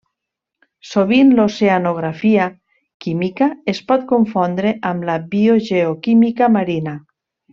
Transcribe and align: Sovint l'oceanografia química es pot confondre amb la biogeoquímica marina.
Sovint 0.91 1.33
l'oceanografia 1.39 2.47
química 3.07 3.49
es 3.75 3.81
pot 3.93 4.07
confondre 4.15 4.73
amb 4.93 5.07
la 5.11 5.19
biogeoquímica 5.35 6.53
marina. 6.59 6.97